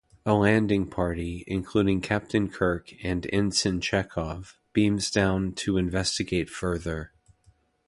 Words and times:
A 0.25 0.33
landing 0.33 0.89
party, 0.89 1.43
including 1.45 2.01
Captain 2.01 2.49
Kirk 2.49 2.91
and 3.05 3.27
Ensign 3.31 3.81
Chekov, 3.81 4.55
beams 4.73 5.11
down 5.11 5.53
to 5.53 5.77
investigate 5.77 6.49
further. 6.49 7.11